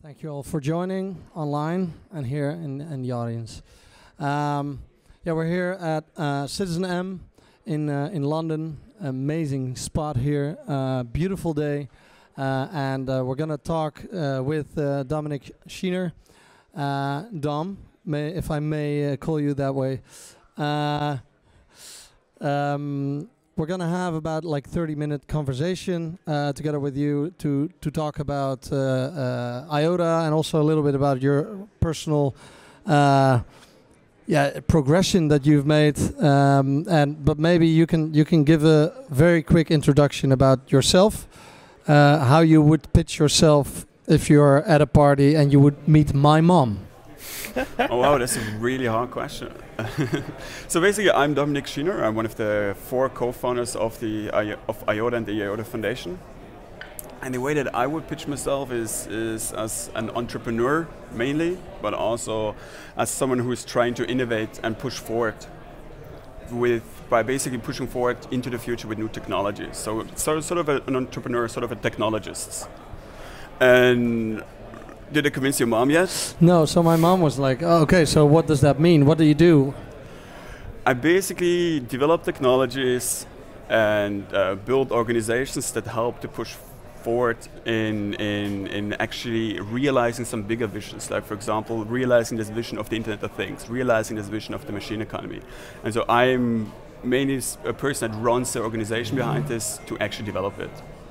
[0.00, 3.62] Thank you all for joining online and here in, in the audience.
[4.20, 4.78] Um,
[5.24, 7.24] yeah, we're here at uh, Citizen M
[7.66, 8.78] in uh, in London.
[9.00, 11.88] Amazing spot here, uh, beautiful day,
[12.36, 14.76] uh, and uh, we're gonna talk uh, with
[15.08, 16.12] Dominic Schiener.
[16.76, 20.00] Uh, Dom, may, if I may call you that way.
[22.40, 23.28] Um,
[23.58, 28.20] we're gonna have about like 30 minute conversation uh, together with you to to talk
[28.20, 32.36] about uh, uh, IOTA and also a little bit about your personal
[32.86, 33.40] uh,
[34.28, 38.92] yeah progression that you've made um, and but maybe you can you can give a
[39.10, 41.26] very quick introduction about yourself
[41.88, 46.14] uh, how you would pitch yourself if you're at a party and you would meet
[46.14, 46.78] my mom
[47.90, 49.52] oh wow, that's a really hard question.
[50.68, 52.04] so basically, I'm Dominic Schiener.
[52.04, 54.30] I'm one of the four co-founders of the
[54.68, 56.18] of IOTA and the IOTA Foundation.
[57.20, 61.94] And the way that I would pitch myself is is as an entrepreneur mainly, but
[61.94, 62.54] also
[62.96, 65.46] as someone who is trying to innovate and push forward
[66.50, 69.76] with by basically pushing forward into the future with new technologies.
[69.76, 72.68] So sort of, sort of a, an entrepreneur, sort of a technologist.
[73.60, 74.44] And
[75.12, 76.34] did I convince your mom yet?
[76.40, 79.24] no so my mom was like oh, okay so what does that mean what do
[79.24, 79.74] you do
[80.86, 83.26] I basically develop technologies
[83.68, 86.54] and uh, build organizations that help to push
[87.02, 87.36] forward
[87.66, 91.10] in, in, in actually realizing some bigger visions.
[91.10, 94.66] Like, for example, realizing this vision of the Internet of Things, realizing this vision of
[94.66, 95.40] the machine economy.
[95.84, 100.58] And so I'm mainly a person that runs the organization behind this to actually develop
[100.58, 100.70] it.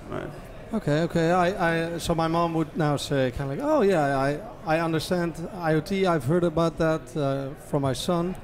[0.10, 0.30] Right?
[0.74, 1.32] Okay, okay.
[1.32, 4.80] I, I, so my mom would now say, kind of like, oh yeah, I, I
[4.82, 6.06] understand IoT.
[6.06, 8.36] I've heard about that uh, from my son.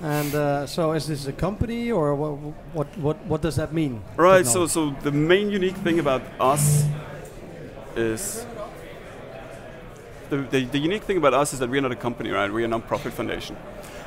[0.00, 2.36] And uh, so, is this a company, or what,
[2.72, 4.02] what, what, what does that mean?
[4.16, 4.46] Right.
[4.46, 6.84] So, so the main unique thing about us
[7.96, 8.46] is
[10.30, 12.52] the, the, the unique thing about us is that we're not a company, right?
[12.52, 13.56] We're a non-profit foundation.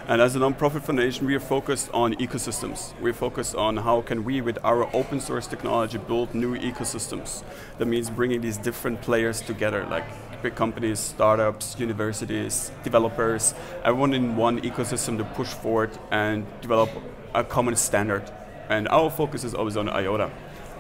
[0.10, 3.00] And as a non-profit foundation, we are focused on ecosystems.
[3.00, 7.44] We're focused on how can we, with our open source technology, build new ecosystems.
[7.78, 10.04] That means bringing these different players together, like
[10.42, 13.54] big companies, startups, universities, developers,
[13.84, 16.90] everyone in one ecosystem to push forward and develop
[17.36, 18.24] a common standard.
[18.68, 20.32] And our focus is always on IOTA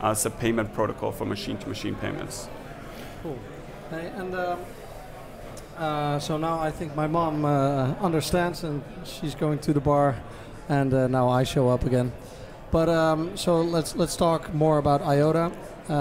[0.01, 2.49] as a payment protocol for machine-to-machine payments.
[3.21, 3.37] Cool.
[3.91, 4.59] Hey, and um,
[5.79, 10.21] uh, so now I think my mom uh, understands, and she's going to the bar,
[10.67, 12.11] and uh, now I show up again.
[12.69, 15.51] But um, so let's let's talk more about IOTA.
[15.87, 15.93] Uh,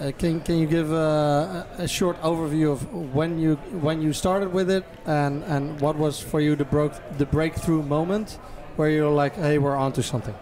[0.00, 4.14] uh, can can you give uh, a, a short overview of when you when you
[4.14, 8.38] started with it, and and what was for you the broke the breakthrough moment,
[8.76, 10.34] where you're like, hey, we're onto something.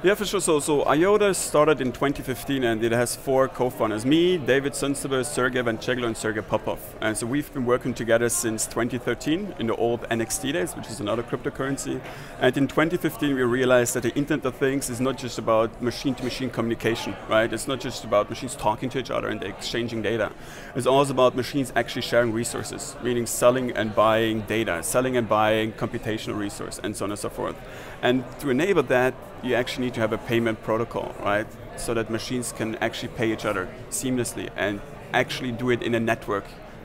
[0.00, 0.40] Yeah, for sure.
[0.40, 4.06] So, so IOTA started in 2015 and it has four co-founders.
[4.06, 6.78] Me, David Sønstebø, Sergey Ivancheglo, and Sergey Popov.
[7.00, 11.00] And so we've been working together since 2013 in the old NXT days, which is
[11.00, 12.00] another cryptocurrency.
[12.38, 16.50] And in 2015 we realized that the Internet of Things is not just about machine-to-machine
[16.50, 17.52] communication, right?
[17.52, 20.30] It's not just about machines talking to each other and exchanging data.
[20.76, 25.72] It's also about machines actually sharing resources, meaning selling and buying data, selling and buying
[25.72, 27.56] computational resource, and so on and so forth.
[28.00, 31.46] And to enable that, you actually need to have a payment protocol, right?
[31.76, 34.80] So that machines can actually pay each other seamlessly and
[35.12, 36.44] actually do it in a network,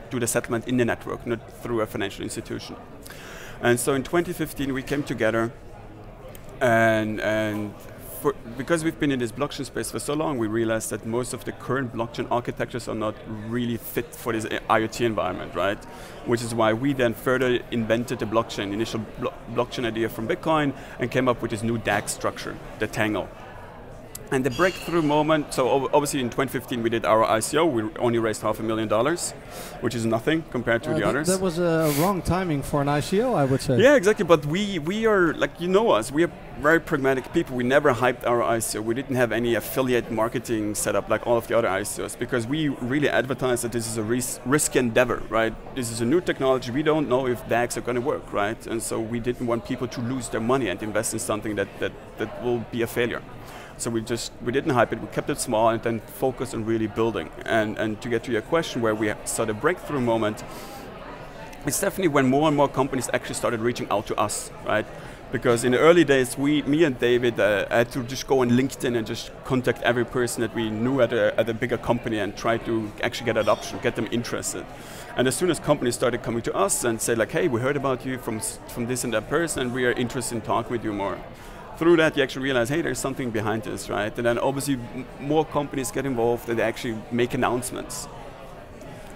[0.09, 2.75] do the settlement in the network, not through a financial institution.
[3.61, 5.51] And so in 2015, we came together
[6.61, 7.73] and, and
[8.23, 11.33] for, because we've been in this blockchain space for so long, we realized that most
[11.33, 13.15] of the current blockchain architectures are not
[13.49, 15.83] really fit for this IoT environment, right?
[16.25, 20.73] Which is why we then further invented the blockchain, initial blo- blockchain idea from Bitcoin,
[20.99, 23.27] and came up with this new DAG structure, the Tangle.
[24.31, 28.41] And the breakthrough moment, so obviously in 2015 we did our ICO, we only raised
[28.41, 29.31] half a million dollars,
[29.81, 31.27] which is nothing compared to Uh, the th- others.
[31.27, 33.77] That was a wrong timing for an ICO, I would say.
[33.77, 34.25] Yeah, exactly.
[34.25, 36.11] But we we are like you know us.
[36.11, 37.55] We are very pragmatic people.
[37.55, 38.81] We never hyped our ICO.
[38.83, 42.47] We didn't have any affiliate marketing set up like all of the other ICOs because
[42.47, 45.53] we really advertise that this is a ris- risky endeavor, right?
[45.75, 46.71] This is a new technology.
[46.71, 48.61] We don't know if DAGs are going to work, right?
[48.71, 51.67] And so we didn't want people to lose their money and invest in something that
[51.79, 53.21] that, that will be a failure.
[53.77, 55.01] So we just we didn't hype it.
[55.01, 57.29] We kept it small and then focused on really building.
[57.45, 60.43] And and to get to your question, where we saw the breakthrough moment,
[61.65, 64.85] it's definitely when more and more companies actually started reaching out to us, right?
[65.31, 68.51] Because in the early days, we, me and David, uh, had to just go on
[68.51, 72.19] LinkedIn and just contact every person that we knew at a, at a bigger company
[72.19, 74.63] and try to actually get adoption, get them interested.
[75.17, 77.77] And as soon as companies started coming to us and say like, hey, we heard
[77.77, 80.83] about you from, from this and that person, and we are interested in talking with
[80.83, 81.17] you more.
[81.77, 84.15] Through that, you actually realize, hey, there's something behind this, right?
[84.15, 88.07] And then obviously m- more companies get involved and they actually make announcements.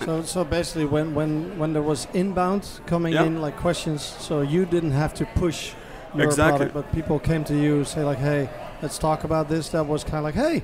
[0.04, 3.24] so, so basically, when, when, when there was inbound coming Yeah.
[3.26, 5.74] in, like questions, so you didn't have to push
[6.16, 6.68] your Exactly.
[6.70, 8.50] product, but people came to you, say like, "Hey,
[8.82, 10.64] let's talk about this." That was kind of like, "Hey,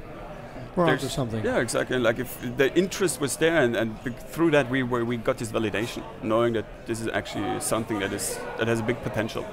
[0.75, 1.99] we're onto something." Yeah, exactly.
[1.99, 3.89] Like if the interest was there, and, and
[4.33, 8.13] through that we were, we got this validation, knowing that this is actually something that
[8.13, 9.45] is that has a big potential.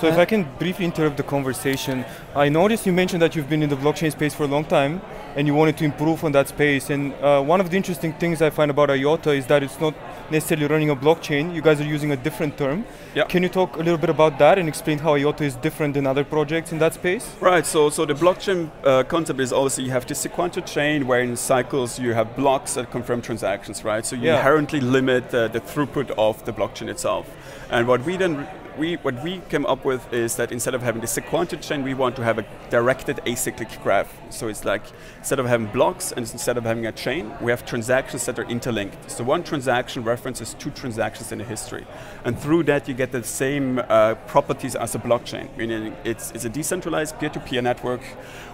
[0.00, 3.62] So if I can briefly interrupt the conversation, I noticed you mentioned that you've been
[3.62, 5.02] in the blockchain space for a long time
[5.36, 6.88] and you wanted to improve on that space.
[6.88, 9.92] And uh, one of the interesting things I find about IOTA is that it's not
[10.30, 11.54] necessarily running a blockchain.
[11.54, 12.86] You guys are using a different term.
[13.14, 13.24] Yeah.
[13.24, 16.06] Can you talk a little bit about that and explain how IOTA is different than
[16.06, 17.36] other projects in that space?
[17.38, 17.66] Right.
[17.66, 21.36] So so the blockchain uh, concept is obviously you have this sequential chain where in
[21.36, 24.06] cycles you have blocks that confirm transactions, right?
[24.06, 24.36] So you Yeah.
[24.36, 27.26] inherently limit uh, the throughput of the blockchain itself.
[27.70, 28.48] And what we then
[28.78, 31.94] we what we came up with is that instead of having the sequential chain, we
[31.94, 34.12] want to have a directed acyclic graph.
[34.30, 34.82] So it's like
[35.18, 38.44] instead of having blocks and instead of having a chain, we have transactions that are
[38.44, 39.10] interlinked.
[39.10, 41.86] So one transaction references two transactions in the history,
[42.24, 45.48] and through that you get the same uh, properties as a blockchain.
[45.56, 48.02] Meaning it's it's a decentralized peer-to-peer network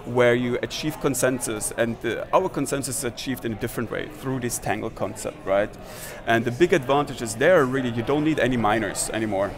[0.05, 4.39] where you achieve consensus, and uh, our consensus is achieved in a different way through
[4.39, 5.69] this tangle concept, right?
[6.25, 9.51] And the big advantage is there really you don't need any miners anymore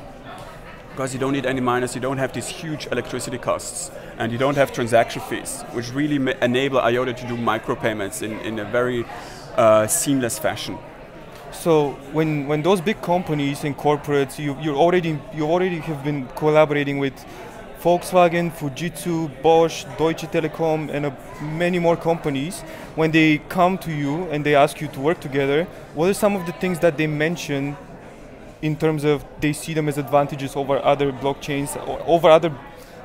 [0.99, 4.37] because you don't need any miners, you don't have these huge electricity costs, and you
[4.37, 9.05] don't have transaction fees, which really enable IOTA to do micropayments in, in a very
[9.55, 10.77] uh, seamless fashion.
[11.53, 16.27] So when, when those big companies and corporates, you, you already you already have been
[16.35, 17.13] collaborating with
[17.81, 21.11] Volkswagen, Fujitsu, Bosch, Deutsche Telekom, and uh,
[21.41, 22.59] many more companies.
[22.95, 25.63] When they come to you and they ask you to work together,
[25.95, 27.77] what are some of the things that they mention
[28.61, 32.51] in terms of they see them as advantages over other blockchains, over other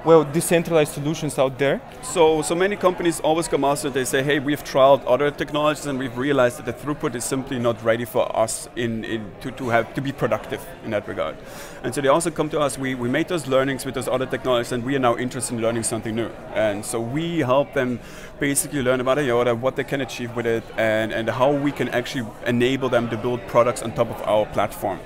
[0.05, 1.81] well decentralized solutions out there?
[2.03, 5.87] So, so many companies always come us and they say, hey, we've trialed other technologies
[5.87, 9.51] and we've realized that the throughput is simply not ready for us in, in to,
[9.53, 11.37] to have to be productive in that regard.
[11.83, 14.27] And so they also come to us, we, we made those learnings with those other
[14.27, 16.29] technologies and we are now interested in learning something new.
[16.55, 18.01] And so we help them
[18.39, 21.89] basically learn about IOTA, what they can achieve with it, and, and how we can
[21.91, 25.01] actually enable them to build products on top of our platform.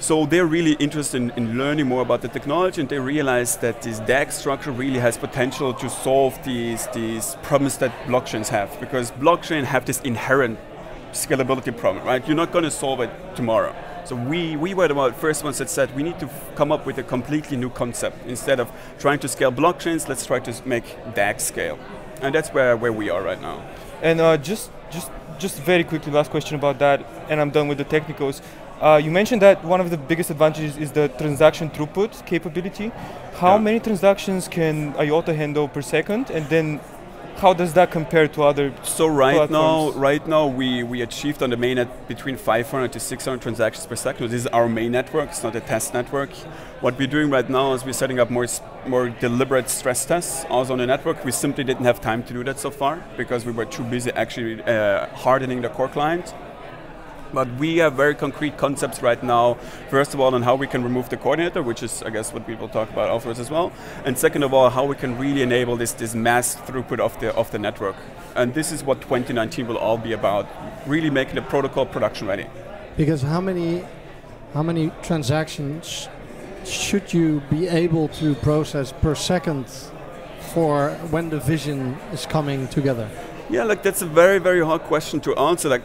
[0.00, 3.82] So they're really interested in, in, learning more about the technology, and they realize that
[3.82, 8.80] this DAG structure really has potential to solve these these problems that blockchains have.
[8.80, 10.58] Because blockchain have this inherent
[11.12, 12.26] scalability problem, right?
[12.26, 13.74] You're not going to solve it tomorrow.
[14.06, 16.96] So we, we were the first ones that said we need to come up with
[16.96, 18.26] a completely new concept.
[18.26, 21.78] Instead of trying to scale blockchains, let's try to make DAG scale.
[22.22, 23.62] And that's where, where we are right now.
[24.02, 27.78] And uh, just just just very quickly, last question about that, and I'm done with
[27.78, 28.42] the technicals.
[28.80, 32.90] Uh, you mentioned that one of the biggest advantages is the transaction throughput capability.
[33.38, 33.62] How Yeah.
[33.62, 36.80] many transactions can IOTA handle per second, and then
[37.36, 38.72] how does that compare to other?
[38.82, 43.42] So right now, right now we, we achieved on the mainnet between 500 to 600
[43.42, 44.30] transactions per second.
[44.30, 45.28] This is our main network.
[45.28, 46.30] It's not a test network.
[46.80, 48.46] What we're doing right now is we're setting up more
[48.86, 51.22] more deliberate stress tests also on the network.
[51.24, 54.10] We simply didn't have time to do that so far because we were too busy
[54.12, 56.34] actually uh, hardening the core client.
[57.32, 59.54] But we have very concrete concepts right now.
[59.88, 62.46] First of all, on how we can remove the coordinator, which is, I guess, what
[62.48, 63.72] will talk about afterwards as well.
[64.04, 67.34] And second of all, how we can really enable this, this mass throughput of the,
[67.34, 67.96] of the network.
[68.34, 70.48] And this is what 2019 will all be about,
[70.86, 72.46] really making the protocol production ready.
[72.96, 73.84] Because how many
[74.52, 76.08] how many transactions
[76.64, 79.66] should you be able to process per second
[80.52, 83.08] for when the vision is coming together?
[83.48, 85.68] Yeah, like that's a very, very hard question to answer.
[85.68, 85.82] Like,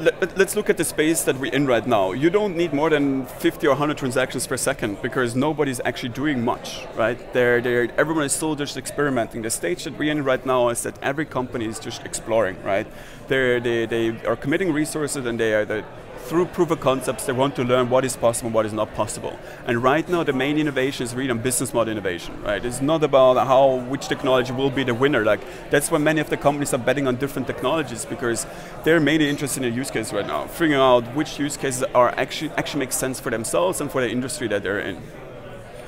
[0.00, 2.12] let, us look at the space that we're in right now.
[2.12, 6.44] You don't need more than 50 or 100 transactions per second because nobody's actually doing
[6.44, 7.18] much, right?
[7.32, 9.42] They're, they're, everyone is still just experimenting.
[9.42, 12.86] The stage that we're in right now is that every company is just exploring, right?
[13.28, 15.84] They're, they, they are committing resources and they are
[16.24, 18.94] through proof of concepts, they want to learn what is possible and what is not
[18.94, 19.38] possible.
[19.66, 22.64] And right now, the main innovation is really on business model innovation, right?
[22.64, 25.22] It's not about how which technology will be the winner.
[25.24, 25.40] Like
[25.70, 28.46] that's why many of the companies are betting on different technologies because
[28.84, 32.08] they're mainly interested in a use case right now, figuring out which use cases are
[32.16, 35.02] actually actually make sense for themselves and for the industry that they're in.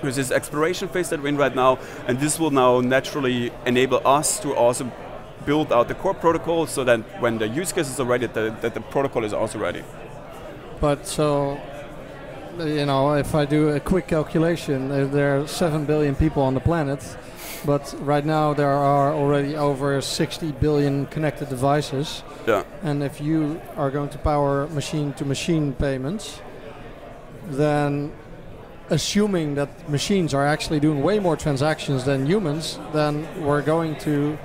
[0.02, 4.06] There's this exploration phase that we're in right now, and this will now naturally enable
[4.06, 4.92] us to also
[5.46, 8.74] build out the core protocol so that when the use case is ready, that, that
[8.74, 9.82] the protocol is also ready.
[10.80, 11.60] But so,
[12.58, 16.54] you know, if I do a quick calculation, uh, there are 7 billion people on
[16.54, 17.16] the planet,
[17.64, 22.22] but right now there are already over 60 billion connected devices.
[22.46, 22.64] Yeah.
[22.82, 26.40] And if you are going to power machine to machine payments,
[27.48, 28.12] then
[28.90, 34.38] assuming that machines are actually doing way more transactions than humans, then we're going to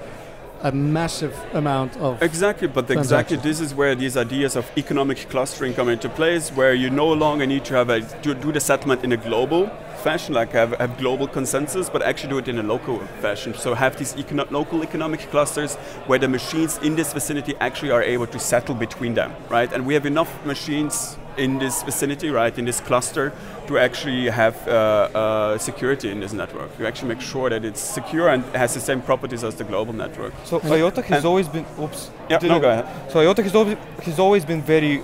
[0.63, 5.74] a massive amount of Exactly, but exactly this is where these ideas of economic clustering
[5.74, 9.03] come into place, where you no longer need to have a to do the settlement
[9.03, 9.70] in a global
[10.01, 13.53] fashion, like have, have global consensus, but actually do it in a local fashion.
[13.53, 15.75] So have these econo- local economic clusters
[16.08, 19.72] where the machines in this vicinity actually are able to settle between them, right?
[19.72, 23.31] And we have enough machines in this vicinity, right, in this cluster,
[23.67, 26.69] to actually have uh, uh, security in this network.
[26.79, 29.93] You actually make sure that it's secure and has the same properties as the global
[29.93, 30.33] network.
[30.43, 31.65] So IOTA has And- always been.
[31.79, 32.11] Oops.
[32.29, 32.85] Yeah, no, go ahead.
[33.11, 35.01] So IOTA has always, has always been very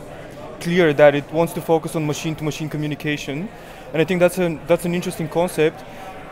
[0.60, 3.48] clear that it wants to focus on machine-to-machine communication,
[3.94, 5.84] and I think that's an that's an interesting concept.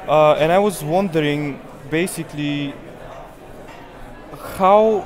[0.07, 1.59] Uh, and I was wondering,
[1.89, 2.73] basically,
[4.57, 5.05] how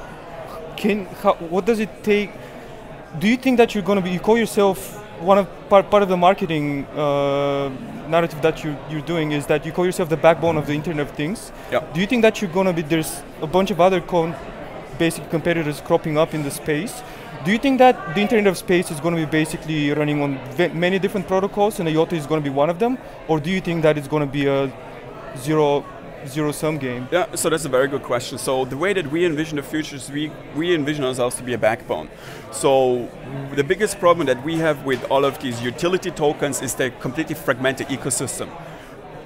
[0.78, 2.32] can how what does it take?
[3.18, 4.12] Do you think that you're going to be?
[4.12, 7.70] You call yourself one of part, part of the marketing uh,
[8.08, 11.08] narrative that you you're doing is that you call yourself the backbone of the Internet
[11.08, 11.52] of Things.
[11.72, 11.84] Yeah.
[11.94, 12.84] Do you think that you're going to be?
[12.84, 14.36] There's a bunch of other con-
[15.00, 17.02] basic competitors cropping up in the space.
[17.46, 20.38] Do you think that the Internet of Space is going to be basically running on
[20.52, 22.98] ve- many different protocols and IOTA is going to be one of them?
[23.28, 24.72] Or do you think that it's going to be a
[25.38, 25.84] zero
[26.28, 27.08] zero sum game?
[27.12, 28.38] Yeah, so that's a very good question.
[28.38, 31.54] So the way that we envision the future is we, we envision ourselves to be
[31.54, 32.10] a backbone.
[32.52, 33.10] So
[33.56, 37.36] the biggest problem that we have with all of these utility tokens is the completely
[37.36, 38.50] fragmented ecosystem.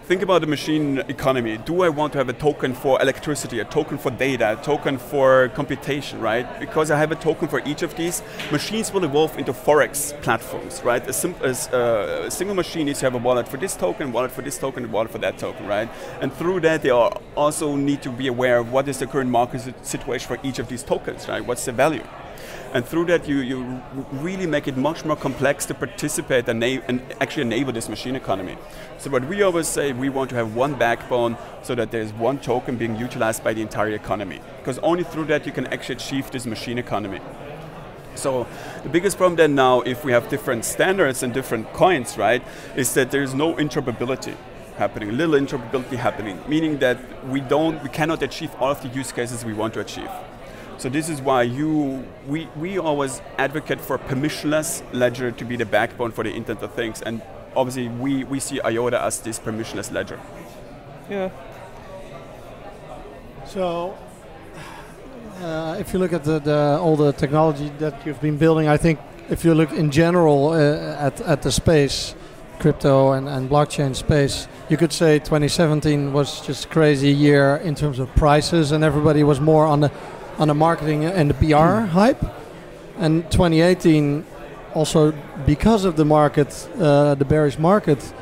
[0.06, 1.56] Think about the machine economy.
[1.56, 4.98] Do I want to have a token for electricity, a token for data, a token
[4.98, 6.46] for computation, right?
[6.60, 10.82] Because I have a token for each of these, machines will evolve into forex platforms,
[10.84, 11.08] right?
[11.08, 14.12] A, sim- as, uh, a single machine needs to have a wallet for this token,
[14.12, 15.90] wallet for this token, wallet for that token, right?
[16.20, 19.74] And through that, they also need to be aware of what is the current market
[19.86, 21.46] situation for each of these tokens, right?
[21.46, 22.04] What's the value?
[22.74, 23.82] And through that, you, you
[24.14, 28.58] really make it much more complex to participate and, and actually enable this machine economy.
[28.98, 32.40] So what we always say, we want to have one backbone so that there's one
[32.40, 34.40] token being utilized by the entire economy.
[34.58, 37.20] Because only through that you can actually achieve this machine economy.
[38.16, 38.48] So
[38.84, 42.44] the biggest problem then now, if we have different standards and different coins, right,
[42.76, 44.36] is that there's no interoperability
[44.78, 46.98] happening, little interoperability happening, meaning that
[47.28, 50.10] we don't, we cannot achieve all of the use cases we want to achieve.
[50.84, 55.66] So this is why you, we, we always advocate for permissionless ledger to be the
[55.66, 57.22] backbone for the Internet of Things, and
[57.56, 60.20] obviously we, we see IOTA as this permissionless ledger.
[61.10, 61.30] Yeah.
[63.48, 63.98] So,
[65.40, 68.76] uh, if you look at the, the all the technology that you've been building, I
[68.76, 69.00] think
[69.30, 72.14] if you look in general uh, at at the space,
[72.60, 77.74] crypto and, and blockchain space, you could say 2017 was just a crazy year in
[77.74, 79.90] terms of prices, and everybody was more on the
[80.40, 82.24] on the marketing and the PR hype.
[83.00, 84.26] And 2018,
[84.74, 85.14] also
[85.46, 88.14] because of the market, uh, the bearish market,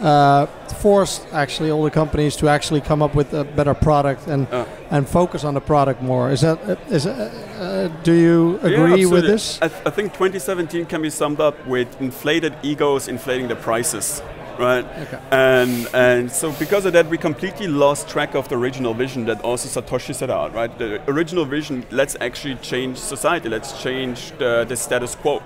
[0.00, 0.46] uh,
[0.80, 4.64] forced actually all the companies to actually come up with a better product and Uh.
[4.90, 6.32] and focus on the product more.
[6.32, 9.58] Is that uh, is uh, uh, do you Yeah, agree with this?
[9.62, 14.22] I, th- I think 2017 can be summed up with inflated egos inflating the prices,
[14.58, 14.84] right?
[14.84, 15.20] Okay.
[15.30, 19.40] And and so because of that, we completely lost track of the original vision that
[19.42, 20.76] also Satoshi set out, right?
[20.78, 25.42] The original vision: let's actually change society, let's change the, the status quo.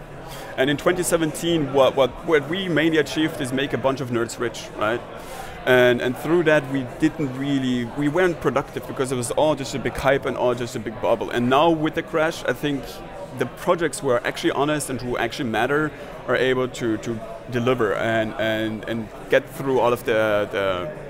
[0.56, 4.38] And in 2017, what, what what we mainly achieved is make a bunch of nerds
[4.38, 5.00] rich, right?
[5.66, 9.74] And, and through that we didn't really we weren't productive because it was all just
[9.74, 12.54] a big hype and all just a big bubble and now with the crash i
[12.54, 12.82] think
[13.38, 15.90] the projects who are actually honest and who actually matter
[16.26, 17.20] are able to, to
[17.50, 21.08] deliver and, and, and get through all of the, the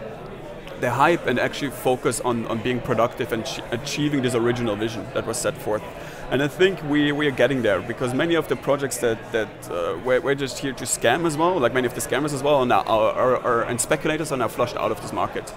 [0.80, 5.04] the hype and actually focus on, on being productive and ch- achieving this original vision
[5.14, 5.82] that was set forth.
[6.30, 9.48] And I think we, we are getting there because many of the projects that, that
[9.70, 12.42] uh, we're, we're just here to scam as well, like many of the scammers as
[12.42, 15.52] well, are now, are, are, are, and speculators are now flushed out of this market.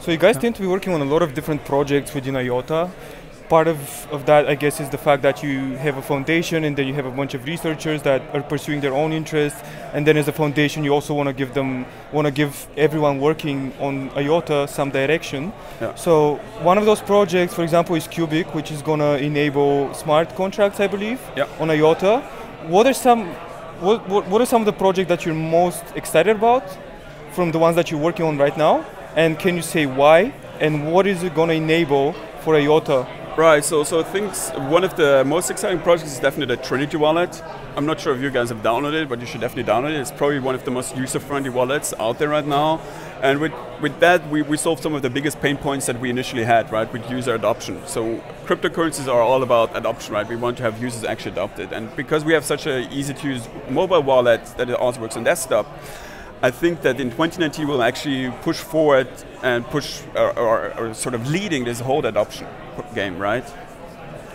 [0.00, 2.90] So you guys tend to be working on a lot of different projects within IOTA.
[3.52, 6.74] Part of, of that, I guess, is the fact that you have a foundation and
[6.74, 9.60] then you have a bunch of researchers that are pursuing their own interests.
[9.92, 13.20] And then as a foundation, you also want to give them, want to give everyone
[13.20, 15.52] working on IOTA some direction.
[15.82, 15.94] Yeah.
[15.96, 20.34] So one of those projects, for example, is Qubic, which is going to enable smart
[20.34, 21.46] contracts, I believe, Yeah.
[21.60, 22.22] on IOTA.
[22.68, 23.26] What are some,
[23.82, 26.64] what, what, what are some of the projects that you're most excited about
[27.32, 28.86] from the ones that you're working on right now?
[29.14, 30.32] And can you say why?
[30.58, 33.20] And what is it going to enable for IOTA?
[33.34, 34.34] Right, so so I think
[34.70, 37.42] one of the most exciting projects is definitely the Trinity wallet.
[37.76, 40.00] I'm not sure if you guys have downloaded it, but you should definitely download it.
[40.00, 42.82] It's probably one of the most user-friendly wallets out there right now.
[43.22, 46.10] And with, with that, we, we solved some of the biggest pain points that we
[46.10, 47.80] initially had, right, with user adoption.
[47.86, 50.28] So cryptocurrencies are all about adoption, right?
[50.28, 51.72] We want to have users actually adopt it.
[51.72, 55.66] And because we have such an easy-to-use mobile wallet that it also works on desktop,
[56.42, 59.08] I think that in 2019 we'll actually push forward
[59.42, 62.46] and push or, or, or sort of leading this whole adoption.
[62.94, 63.44] Game, right?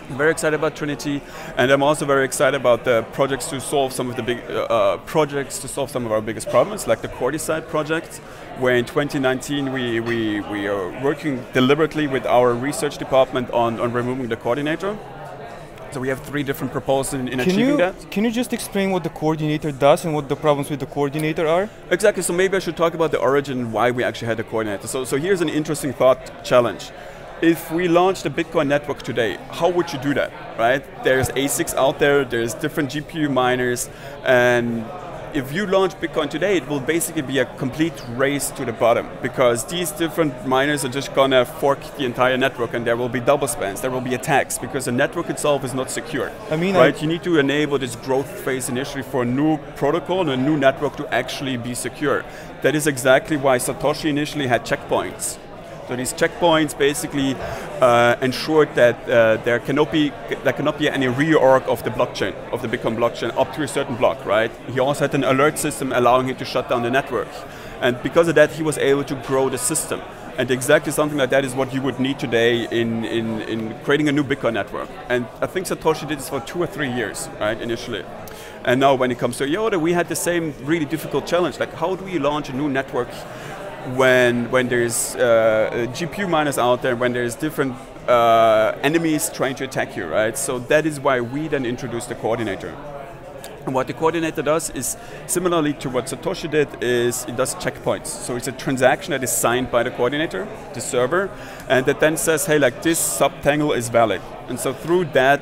[0.10, 1.22] I'm very excited about Trinity,
[1.58, 4.64] and I'm also very excited about the projects to solve some of the big uh,
[4.64, 8.22] uh, projects to solve some of our biggest problems, like the Coordicide project,
[8.58, 13.92] where in 2019 we, we, we are working deliberately with our research department on, on
[13.92, 14.98] removing the coordinator.
[15.92, 18.12] So we have three different proposals in, in Can achieving you that.
[18.12, 21.48] can you just explain what the coordinator does and what the problems with the coordinator
[21.48, 21.70] are?
[21.92, 22.24] Exactly.
[22.24, 24.88] So maybe I should talk about the origin, why we actually had a coordinator.
[24.88, 26.92] So, so here's an interesting thought challenge.
[27.42, 30.32] If we launched a Bitcoin network today, how would you do that?
[30.58, 30.84] Right?
[31.04, 32.26] There's ASICs out there.
[32.26, 33.90] There's different GPU miners,
[34.26, 34.84] and
[35.36, 39.08] if you launch Bitcoin today, it will basically be a complete race to the bottom
[39.22, 43.20] because these different miners are just gonna fork the entire network, and there will be
[43.20, 43.82] double spends.
[43.82, 46.32] There will be attacks because the network itself is not secure.
[46.50, 47.02] I mean, I- right?
[47.02, 50.58] you need to enable this growth phase initially for a new protocol and a new
[50.58, 52.24] network to actually be secure.
[52.64, 55.38] That is exactly why Satoshi initially had checkpoints.
[55.88, 57.36] So these checkpoints basically
[57.80, 60.12] uh, ensured that uh, there cannot be
[60.44, 63.68] there cannot be any reorg of the blockchain of the Bitcoin blockchain up to a
[63.68, 64.52] certain block, right?
[64.70, 67.30] He also had an alert system allowing him to shut down the network,
[67.80, 70.02] and because of that, he was able to grow the system.
[70.38, 74.08] And exactly something like that is what you would need today in, in, in creating
[74.08, 74.88] a new Bitcoin network.
[75.10, 78.06] And I think Satoshi did this for two or three years, right, initially.
[78.64, 81.60] And now when it comes to IOTA, we had the same really difficult challenge.
[81.60, 83.08] Like, how do we launch a new network
[83.96, 87.76] when, when there's uh, GPU miners out there, when there's different
[88.08, 90.38] uh, enemies trying to attack you, right?
[90.38, 92.76] So that is why we then introduced the coordinator.
[93.66, 98.08] And what the coordinator does is similarly to what Satoshi did is it does checkpoints.
[98.08, 101.30] So it's a transaction that is signed by the coordinator, the server,
[101.68, 104.22] and that then says, hey, like this subtangle is valid.
[104.48, 105.42] And so through that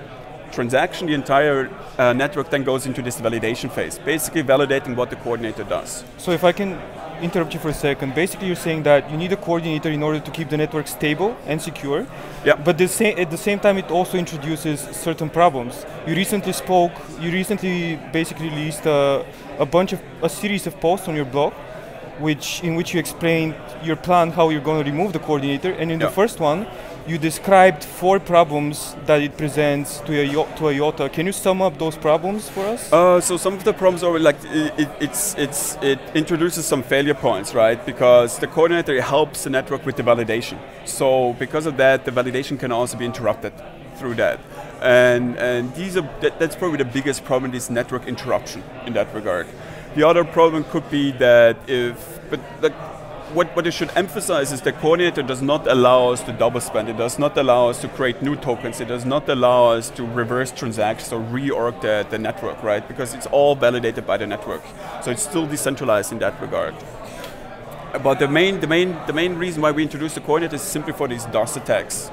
[0.52, 5.18] transaction, the entire uh, network then goes into this validation phase, basically validating what the
[5.18, 6.04] coordinator does.
[6.18, 6.80] So if I can
[7.26, 10.20] interrupt you for a second, basically you're saying that you need a coordinator in order
[10.20, 12.06] to keep the network stable and secure.
[12.46, 12.56] Yeah.
[12.56, 15.86] But the sa- at the same time, it also introduces certain problems.
[16.08, 16.92] You recently spoke.
[17.20, 19.26] You recently basically released a,
[19.60, 21.54] a bunch of a series of posts on your blog,
[22.20, 25.72] which in which you explained your plan how you're going to remove the coordinator.
[25.72, 26.08] And in Yeah.
[26.08, 26.66] the first one,
[27.08, 31.10] you described four problems that it presents to a to IOTA.
[31.10, 32.92] Can you sum up those problems for us?
[32.92, 36.82] Uh, so some of the problems are like it, it, it's it's it introduces some
[36.82, 37.84] failure points, right?
[37.86, 40.58] Because the coordinator helps the network with the validation.
[40.86, 43.54] So because of that, the validation can also be interrupted
[43.98, 44.40] through that.
[44.82, 49.14] And and these are that, that's probably the biggest problem is network interruption in that
[49.14, 49.48] regard.
[49.96, 52.74] The other problem could be that if but like
[53.34, 56.90] what, what it should emphasize is the coordinator does not allow us to double spend.
[56.90, 58.80] It does not allow us to create new tokens.
[58.80, 62.88] It does not allow us to reverse transactions or reorg the, the network, right?
[62.88, 64.62] Because it's all validated by the network.
[65.04, 66.76] So it's still decentralized in that regard.
[68.04, 70.94] But the main, the main, the main reason why we introduced the coordinator is simply
[70.94, 72.12] for these DOS attacks.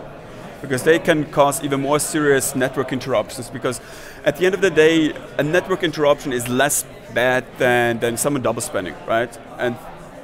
[0.60, 3.50] Because they can cause even more serious network interruptions.
[3.50, 3.80] Because
[4.24, 8.42] at the end of the day, a network interruption is less bad than, than someone
[8.42, 9.36] double spending, right?
[9.58, 9.76] And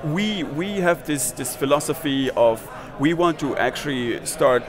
[0.05, 2.63] we we have this this philosophy of
[3.01, 4.63] we want to actually start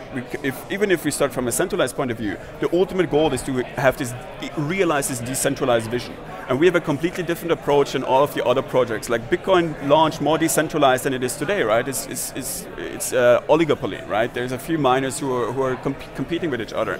[0.43, 3.41] if even if we start from a centralized point of view the ultimate goal is
[3.43, 4.13] to have this
[4.57, 6.15] realize this decentralized vision.
[6.47, 9.07] And we have a completely different approach than all of the other projects.
[9.07, 11.87] Like bitcoin launched more decentralized than it is today right?
[11.87, 14.33] It's it's it's, it's uh, oligopoly right?
[14.33, 16.99] There's a few miners who are, who are comp- competing with each other.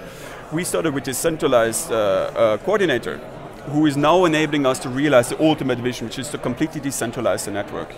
[0.52, 3.18] We started with this centralized uh, uh, coordinator
[3.72, 7.44] who is now enabling us to realize the ultimate vision which is to completely decentralize
[7.44, 7.90] the network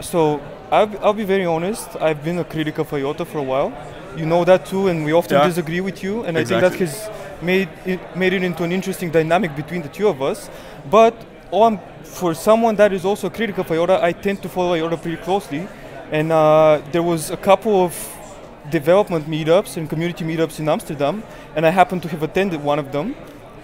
[0.00, 1.96] So I'll, I'll be very honest.
[2.00, 3.72] I've been a critic of IOTA for a while.
[4.16, 5.46] You know that too, and we often Yeah.
[5.46, 6.24] disagree with you.
[6.24, 7.10] And I think that has
[7.42, 10.50] made it, made it into an interesting dynamic between the two of us.
[10.90, 11.14] But
[11.52, 14.96] I'm, for someone that is also a critic of IOTA, I tend to follow IOTA
[14.96, 15.68] pretty closely.
[16.10, 17.92] And uh, there was a couple of
[18.70, 21.22] development meetups and community meetups in Amsterdam,
[21.56, 23.14] and I happened to have attended one of them.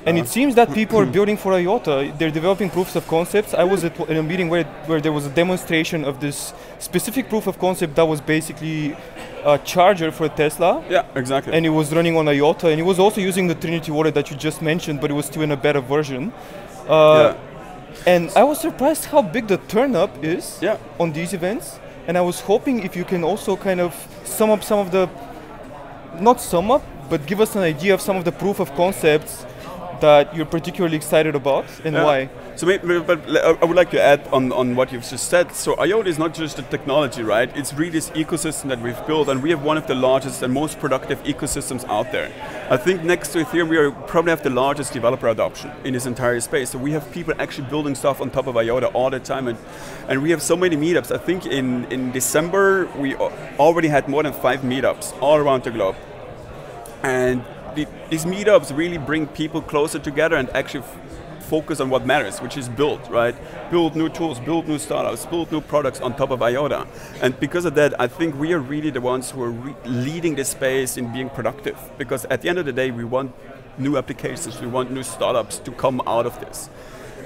[0.07, 2.12] And it seems that people are building for IOTA.
[2.19, 3.55] They're developing proofs of concepts.
[3.55, 7.47] I was at a meeting where, where there was a demonstration of this specific proof
[7.47, 8.95] of concept that was basically
[9.45, 10.83] a charger for Tesla.
[10.90, 12.69] yeah exactly And it was running on IOTA.
[12.69, 15.27] And it was also using the Trinity wallet that you just mentioned, but it was
[15.27, 16.33] still in a better version.
[16.88, 17.35] Uh,
[18.07, 20.77] And I was surprised how big the turn up is Yeah.
[20.99, 21.79] on these events.
[22.07, 25.09] And I was hoping if you can also kind of sum up some of the,
[26.21, 29.47] not sum up, but give us an idea of some of the proof of concepts
[30.05, 32.05] that you're particularly excited about, and Yeah.
[32.05, 32.29] why?
[32.57, 33.19] So, maybe, but
[33.62, 35.47] I would like to add on, on what you've just said.
[35.55, 37.51] So, IOTA is not just a technology, right?
[37.61, 40.53] It's really this ecosystem that we've built, and we have one of the largest and
[40.55, 42.29] most productive ecosystems out there.
[42.71, 46.07] I think next to Ethereum, we are probably have the largest developer adoption in this
[46.07, 46.71] entire space.
[46.71, 49.59] So, we have people actually building stuff on top of IOTA all the time, and,
[50.09, 51.11] and we have so many meetups.
[51.11, 53.17] I think in, in December, we
[53.59, 55.97] already had more than five meetups all around the globe.
[57.03, 57.43] And
[57.75, 60.85] the, these meetups really bring people closer together and actually
[61.45, 63.35] focus on what matters, which is build, right?
[63.71, 66.87] Build new tools, build new startups, build new products on top of IOTA.
[67.21, 70.35] And because of that, I think we are really the ones who are re- leading
[70.35, 71.79] this space in being productive.
[71.99, 73.35] Because at the end of the day, we want
[73.79, 76.71] new applications, we want new startups to come out of this.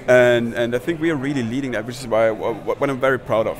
[0.07, 2.99] And, and I think we are really leading that, which is why what what I'm
[2.99, 3.57] very proud of.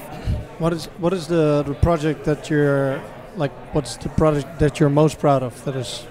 [0.58, 3.00] What is what is the, the project that you're
[3.36, 3.52] like?
[3.74, 6.08] What's the project that you're most proud of that is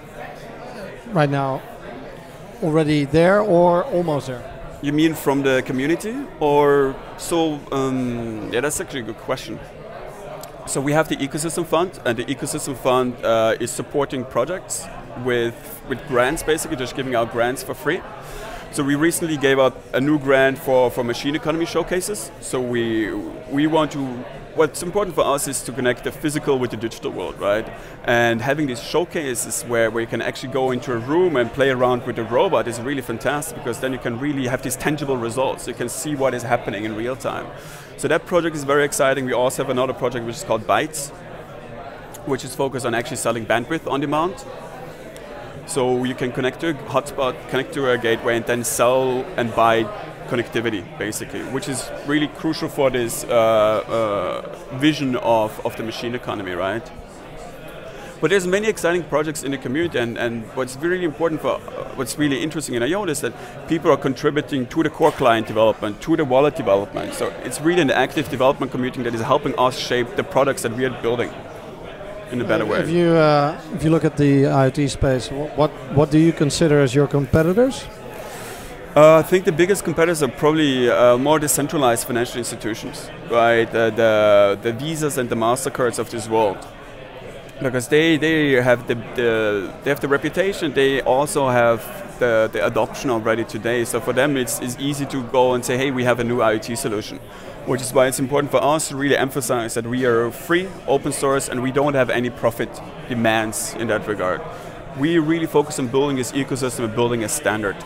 [1.13, 1.61] right now
[2.61, 4.43] already there or almost there?
[4.81, 7.59] You mean from the community, or so?
[7.71, 9.59] Um, yeah, that's actually a good question.
[10.67, 14.85] So we have the ecosystem fund, and the ecosystem fund uh, is supporting projects
[15.25, 18.01] with with grants, basically just giving out grants for free.
[18.71, 22.31] So we recently gave out a new grant for, for machine economy showcases.
[22.39, 23.11] So we
[23.51, 24.23] we want to.
[24.55, 27.71] What's important for us is to connect the physical with the digital world, right?
[28.03, 31.69] And having these showcases where, where you can actually go into a room and play
[31.69, 35.17] around with the robot is really fantastic because then you can really have these tangible
[35.17, 35.67] results.
[35.67, 37.45] You can see what is happening in real time.
[37.97, 39.25] So that project is very exciting.
[39.25, 41.09] We also have another project which is called Bytes,
[42.25, 44.43] which is focused on actually selling bandwidth on demand.
[45.67, 49.53] So you can connect to a hotspot, connect to a gateway, and then sell and
[49.55, 49.83] buy
[50.29, 56.15] connectivity, basically, which is really crucial for this uh, uh, vision of, of the machine
[56.15, 56.91] economy, right?
[58.21, 61.95] But there's many exciting projects in the community, and, and what's really important for, uh,
[61.95, 63.33] what's really interesting in IOTA is that
[63.69, 67.13] people are contributing to the core client development, to the wallet development.
[67.13, 70.75] So it's really an active development community that is helping us shape the products that
[70.75, 71.31] we are building
[72.31, 72.81] in a better way.
[72.81, 76.33] If you uh, if you look at the IoT space, wh- what what do you
[76.33, 77.85] consider as your competitors?
[78.95, 83.71] Uh, I think the biggest competitors are probably uh, more decentralized financial institutions, right?
[83.71, 86.57] The, the, the Visas and the Mastercards of this world,
[87.61, 90.73] because they, they have the, the they have the reputation.
[90.73, 91.85] They also have
[92.17, 93.85] the, the adoption already today.
[93.85, 96.37] So for them, it's, it's easy to go and say, hey, we have a new
[96.37, 97.19] IoT solution,
[97.67, 101.11] which is why it's important for us to really emphasize that we are free, open
[101.11, 104.41] source, and we don't have any profit demands in that regard.
[104.97, 107.77] We really focus on building this ecosystem and building a standard.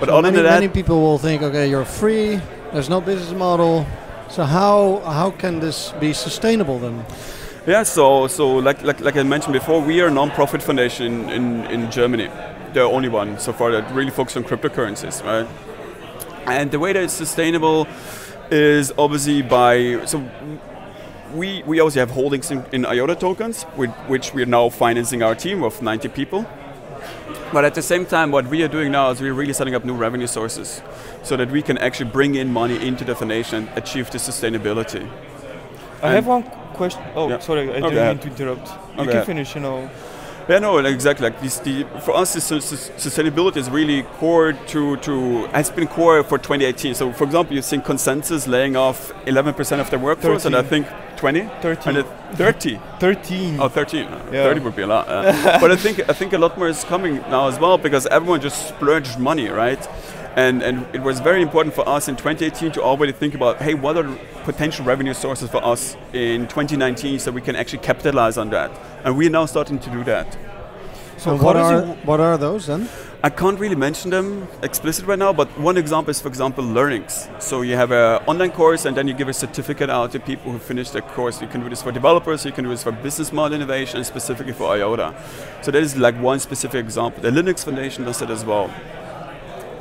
[0.00, 2.40] But So other many, than that, many people will think, okay, you're free.
[2.72, 3.86] There's no business model.
[4.28, 7.04] So how how can this be sustainable then?
[7.66, 11.30] Yeah, so so like like, like I mentioned before, we are a non-profit foundation in,
[11.30, 12.28] in, in Germany,
[12.74, 15.46] the only one so far that really focuses on cryptocurrencies, right?
[16.46, 17.86] And the way that it's sustainable
[18.50, 20.22] is obviously by so
[21.34, 25.22] we we also have holdings in, in IOTA tokens, with which we are now financing
[25.22, 26.46] our team of 90 people.
[27.52, 29.84] But at the same time, what we are doing now is we're really setting up
[29.84, 30.82] new revenue sources,
[31.22, 35.06] so that we can actually bring in money into the foundation, and achieve the sustainability.
[36.02, 36.42] I And- have one
[36.74, 37.02] question.
[37.16, 37.38] Oh, Yeah.
[37.40, 37.80] sorry, I Okay.
[37.90, 38.68] didn't mean to interrupt.
[38.96, 39.12] You Okay.
[39.12, 39.88] can finish, you know.
[40.48, 41.28] Yeah, no, exactly.
[41.28, 46.38] Like this, the, for us, sustainability is really core to, to has been core for
[46.38, 46.94] 2018.
[46.94, 50.86] So, for example, you've seen ConsenSys laying off 11% of their workforce, and I think
[51.18, 51.88] 20, 13.
[51.88, 52.06] and it-
[52.36, 52.80] 30.
[53.00, 53.60] 13.
[53.60, 54.04] Oh, 13.
[54.04, 54.44] Uh, Yeah.
[54.44, 55.06] 30 would be a lot.
[55.08, 58.06] uh, but I think I think a lot more is coming now as well because
[58.06, 59.80] everyone just splurged money, right?
[60.38, 63.74] And and it was very important for us in 2018 to already think about, hey,
[63.74, 64.08] what are
[64.44, 68.70] potential revenue sources for us in 2019 so we can actually capitalize on that.
[69.04, 70.38] And we're now starting to do that.
[71.16, 72.88] So And how what are what are those then?
[73.24, 77.28] I can't really mention them explicit right now, but one example is, for example, learnings.
[77.40, 80.52] So you have an online course, and then you give a certificate out to people
[80.52, 81.42] who finish the course.
[81.42, 84.52] You can do this for developers, you can do this for business model innovation, specifically
[84.52, 85.08] for IOTA.
[85.62, 87.20] So that is like one specific example.
[87.20, 88.70] The Linux Foundation does that as well.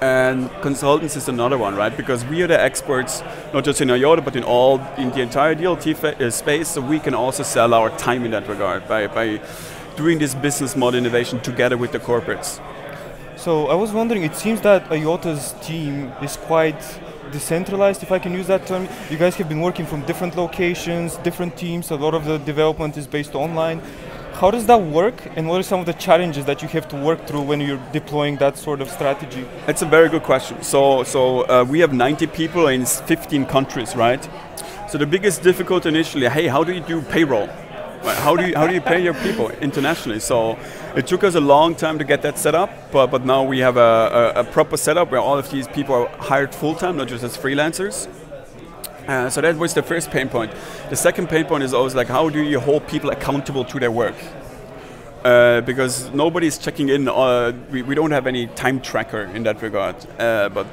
[0.02, 1.96] And consultants is another one, right?
[1.96, 5.56] Because we are the experts, not just in IOTA, but in all, in the entire
[5.56, 6.68] DLT uh, space.
[6.70, 9.42] So we can also sell our time in that regard by, by
[9.96, 12.62] doing this business model innovation together with the corporates.
[13.38, 16.82] So I was wondering, it seems that IOTA's team is quite
[17.32, 18.88] decentralized, if I can use that term.
[19.10, 21.92] You guys have been working from different locations, different teams.
[21.92, 23.82] A lot of the development is based online.
[24.40, 26.96] How does that work, and what are some of the challenges that you have to
[26.96, 29.44] work through when you're deploying that sort of strategy?
[29.68, 30.62] It's a very good question.
[30.62, 34.24] So, so uh, we have 90 people in 15 countries, right?
[34.90, 37.48] So the biggest difficulty initially, hey, how do you do payroll?
[38.04, 40.20] How do you how do you pay your people internationally?
[40.20, 40.56] So
[40.96, 43.58] it took us a long time to get that set up, but but now we
[43.60, 46.98] have a, a, a proper setup where all of these people are hired full time,
[46.98, 48.08] not just as freelancers.
[49.08, 50.52] Uh, so that was the first pain point.
[50.90, 53.92] The second pain point is always like how do you hold people accountable to their
[53.92, 54.16] work?
[55.24, 57.08] Uh, because nobody's checking in.
[57.08, 59.96] Uh, we, we don't have any time tracker in that regard.
[60.20, 60.68] Uh, but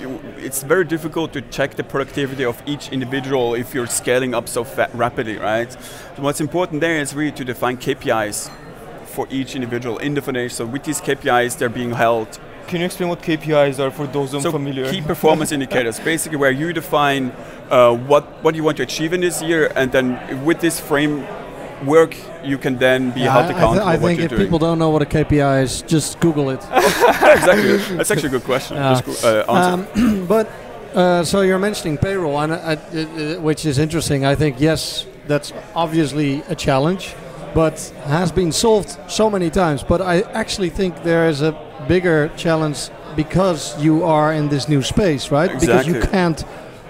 [0.00, 4.48] you, it's very difficult to check the productivity of each individual if you're scaling up
[4.48, 5.72] so rapidly, right?
[5.72, 8.50] So what's important there is really to define KPIs
[9.06, 10.54] for each individual in the foundation.
[10.54, 12.38] So with these KPIs, they're being held.
[12.66, 14.86] Can you explain what KPIs are for those unfamiliar?
[14.86, 17.32] So key performance indicators, basically where you define
[17.70, 22.16] uh, what what you want to achieve in this year, and then with this framework,
[22.44, 23.86] you can then be yeah, held accountable.
[23.86, 24.42] I, th- I think if doing.
[24.42, 26.56] people don't know what a KPI is, just Google it.
[26.72, 28.76] exactly, that's actually a good question.
[28.76, 30.50] Uh, um, but
[30.94, 34.24] uh, so you're mentioning payroll, and uh, which is interesting.
[34.24, 37.14] I think yes, that's obviously a challenge,
[37.54, 39.84] but has been solved so many times.
[39.84, 44.82] But I actually think there is a bigger challenge because you are in this new
[44.82, 45.50] space, right?
[45.50, 45.92] Exactly.
[45.92, 46.44] Because you can't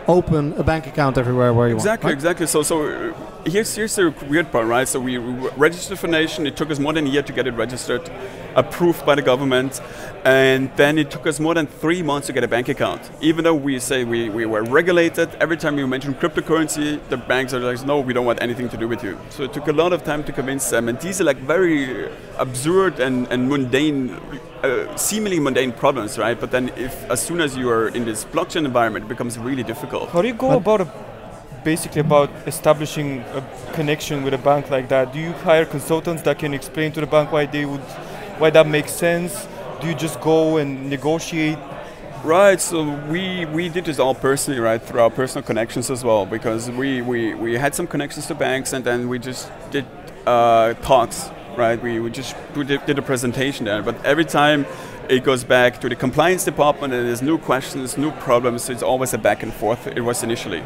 [0.08, 2.14] open a bank account everywhere where you exactly, want.
[2.14, 2.46] Exactly, exactly.
[2.46, 3.14] So, so
[3.46, 4.86] here's here's the weird part, right?
[4.86, 6.46] So we registered for nation.
[6.46, 8.10] It took us more than a year to get it registered,
[8.54, 9.80] approved by the government,
[10.24, 13.10] and then it took us more than three months to get a bank account.
[13.20, 17.54] Even though we say we, we were regulated, every time we mention cryptocurrency, the banks
[17.54, 19.18] are like, no, we don't want anything to do with you.
[19.30, 22.10] So it took a lot of time to convince them, and these are like very
[22.38, 24.18] absurd and, and mundane
[24.62, 26.38] uh, seemingly mundane problems, right?
[26.38, 29.62] But then, if as soon as you are in this blockchain environment, it becomes really
[29.62, 30.10] difficult.
[30.10, 31.15] How do you go but about a,
[31.66, 35.12] basically about establishing a connection with a bank like that?
[35.12, 37.80] Do you hire consultants that can explain to the bank why they would,
[38.38, 39.48] why that makes sense?
[39.80, 41.58] Do you just go and negotiate?
[42.22, 46.24] Right, so we, we did this all personally, right, through our personal connections as well,
[46.24, 49.86] because we, we, we had some connections to banks and then we just did
[50.24, 51.82] uh, talks right?
[51.82, 54.66] We, we just did a presentation there, but every time
[55.08, 58.82] it goes back to the compliance department and there's new questions, new problems, so it's
[58.82, 59.86] always a back and forth.
[59.86, 60.62] It was initially.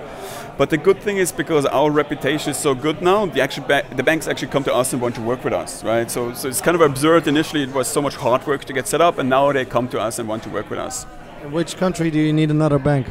[0.59, 3.87] But the good thing is because our reputation is so good now, the, actual ba-
[3.96, 6.11] the banks actually come to us and want to work with us, right?
[6.11, 7.26] So, so it's kind of absurd.
[7.26, 9.88] Initially, it was so much hard work to get set up, and now they come
[9.88, 11.07] to us and want to work with us.
[11.42, 13.07] In which country do you need another bank?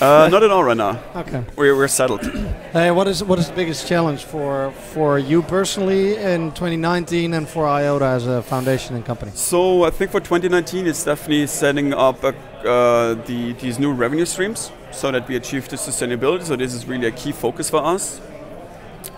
[0.00, 1.00] Uh, not at all right now.
[1.14, 1.42] Okay.
[1.56, 2.20] We're, we're settled.
[2.76, 7.48] Hey, what is what is the biggest challenge for for you personally in 2019 and
[7.48, 9.32] for IOTA as a foundation and company?
[9.34, 12.34] So I think for 2019 it's definitely setting up a,
[12.68, 16.44] uh, the these new revenue streams so that we achieve the sustainability.
[16.44, 18.20] So this is really a key focus for us.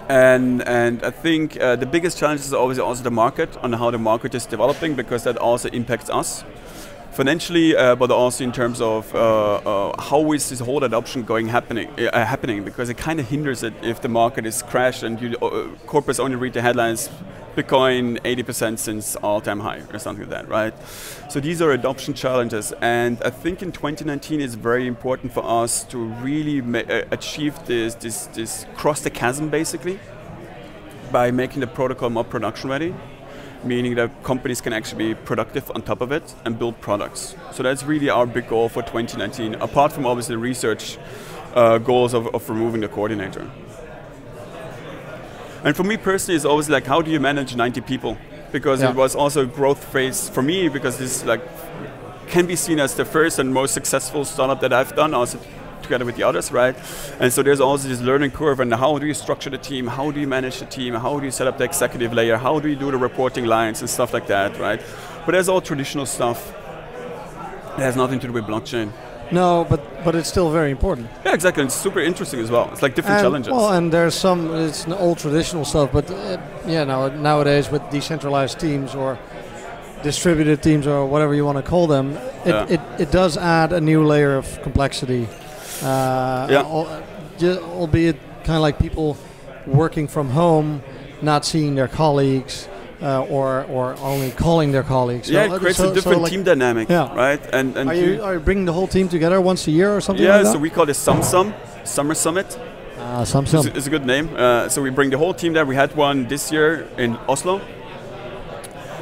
[0.08, 3.90] And and I think uh, the biggest challenge is always also the market on how
[3.90, 6.44] the market is developing because that also impacts us
[7.12, 11.48] financially, uh, but also in terms of uh, uh, how is this whole adoption going
[11.48, 11.88] happening?
[11.98, 15.36] Uh, happening because it kind of hinders it if the market is crashed and you,
[15.38, 17.08] uh, corporates only read the headlines.
[17.56, 20.72] Bitcoin 80% since all-time high or something like that, right?
[21.28, 25.82] So these are adoption challenges, and I think in 2019 it's very important for us
[25.86, 29.98] to really uh, achieve this, this, this cross the chasm basically
[31.10, 32.94] by making the protocol more production ready
[33.64, 37.34] meaning that companies can actually be productive on top of it and build products.
[37.52, 40.98] So that's really our big goal for 2019, apart from obviously the research
[41.54, 43.50] uh, goals of, of removing the coordinator.
[45.64, 48.16] And for me personally, it's always like, how do you manage 90 people?
[48.52, 48.90] Because yeah.
[48.90, 51.42] it was also a growth phase for me, because this like
[52.28, 55.14] can be seen as the first and most successful startup that I've done.
[55.14, 55.38] Also,
[55.82, 56.76] together with the others, right?
[57.20, 59.86] And so there's also this learning curve and how do you structure the team?
[59.86, 60.94] How do you manage the team?
[60.94, 62.36] How do you set up the executive layer?
[62.36, 64.82] How do you do the reporting lines and stuff like that, right?
[65.24, 66.54] But there's all traditional stuff.
[67.76, 68.92] It has nothing to do with blockchain.
[69.30, 71.08] No, but but it's still very important.
[71.24, 71.62] Yeah, exactly.
[71.64, 72.70] It's super interesting as well.
[72.72, 73.52] It's like different and, challenges.
[73.52, 78.58] Well, and there's some it's old traditional stuff, but uh, yeah, now nowadays with decentralized
[78.58, 79.18] teams or
[80.02, 82.12] distributed teams or whatever you want to call them,
[82.44, 82.66] it, yeah.
[82.68, 85.28] it, it does add a new layer of complexity
[85.82, 87.56] uh, yeah.
[87.58, 89.16] albeit kind of like people
[89.66, 90.82] working from home,
[91.22, 92.68] not seeing their colleagues.
[93.00, 95.30] Uh, or or only calling their colleagues.
[95.30, 97.14] Yeah, so it creates so, a different so like team dynamic, yeah.
[97.14, 97.40] right?
[97.52, 100.00] And and are you are you bringing the whole team together once a year or
[100.00, 100.26] something?
[100.26, 101.54] Yeah, like so we call it SumSum
[101.86, 102.58] Summer Summit.
[102.98, 103.66] Uh, SumSum.
[103.66, 104.28] It's, it's, a good name.
[104.36, 105.64] Uh, so we bring the whole team there.
[105.64, 107.60] We had one this year in Oslo.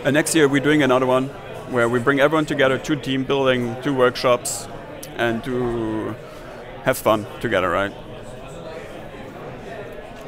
[0.04, 1.28] And next year we're doing another one
[1.70, 4.68] where we bring everyone together, two team building, two workshops,
[5.16, 6.14] and to
[6.86, 7.92] have fun together, right?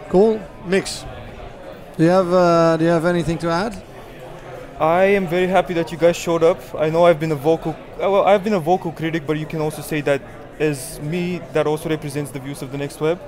[0.08, 1.04] Cool mix.
[1.96, 3.80] Do you have uh, Do you have anything to add?
[4.80, 6.58] I am very happy that you guys showed up.
[6.74, 9.46] I know I've been a vocal, uh, well, I've been a vocal critic, but you
[9.46, 10.20] can also say that
[10.58, 13.20] as me, that also represents the views of the next web.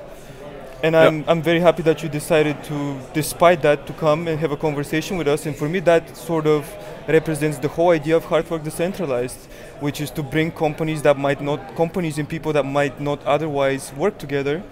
[0.83, 4.51] And I'm, I'm very happy that you decided to, despite that, to come and have
[4.51, 5.45] a conversation with us.
[5.45, 6.67] And for me, that sort of
[7.07, 9.47] represents the whole idea of Hard Fork Decentralized,
[9.81, 13.93] which is to bring companies that might not, companies and people that might not otherwise
[13.95, 14.63] work together,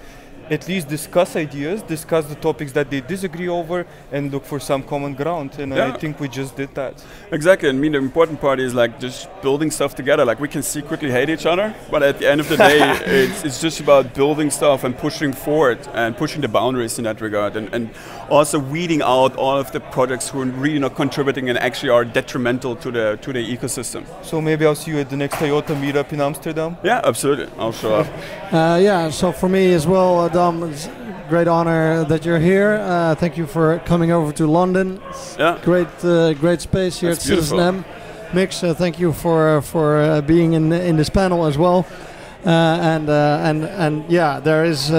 [0.50, 4.82] at least discuss ideas, discuss the topics that they disagree over, and look for some
[4.82, 5.50] common ground.
[5.58, 5.88] And Yeah.
[5.88, 6.94] I think we just did that.
[7.32, 7.68] Exactly.
[7.68, 10.24] I mean, the important part is like just building stuff together.
[10.24, 13.44] Like we can secretly hate each other, but at the end of the day, it's,
[13.44, 17.56] it's just about building stuff and pushing forward and pushing the boundaries in that regard,
[17.56, 17.90] and, and
[18.30, 22.04] also weeding out all of the projects who are really not contributing and actually are
[22.04, 24.04] detrimental to the to the ecosystem.
[24.22, 26.76] So maybe I'll see you at the next IOTA meetup in Amsterdam.
[26.84, 27.48] Yeah, absolutely.
[27.58, 28.06] I'll show up.
[28.48, 32.38] Uh, yeah, so for me as well, uh, Dom, it's a great honor that you're
[32.38, 32.78] here.
[32.80, 35.00] Uh, thank you for coming over to London.
[35.36, 35.58] Yeah.
[35.64, 37.84] Great, uh, great space here That's at Citizen M.
[38.32, 41.84] Mix, uh, thank you for for uh, being in in this panel as well.
[42.46, 44.90] Uh, and uh, and and yeah, there is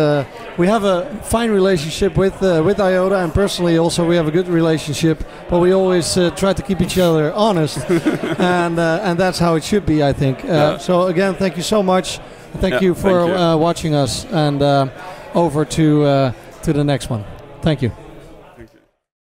[0.57, 4.49] we have a fine relationship with with IOTA, and personally also we have a good
[4.49, 5.23] relationship.
[5.49, 7.77] But we always try to keep each other honest,
[8.39, 10.43] and and that's how it should be, I think.
[10.43, 10.79] Yeah.
[10.79, 12.19] So again, thank you so much.
[12.59, 13.57] Thank Yeah, you for thank you.
[13.57, 14.87] Watching us, and uh,
[15.35, 16.31] over to uh,
[16.63, 17.25] to the next one.
[17.61, 17.91] Thank you.